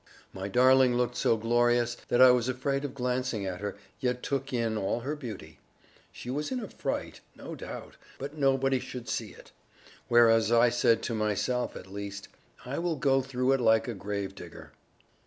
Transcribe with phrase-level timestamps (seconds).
[0.33, 4.51] My darling looked so glorious that I was afraid of glancing at her, yet took
[4.51, 5.59] in all her beauty.
[6.11, 9.51] She was in a fright, no doubt, but nobody should see it;
[10.07, 12.29] whereas I said (to myself, at least),
[12.65, 14.71] "I will go through it like a grave digger."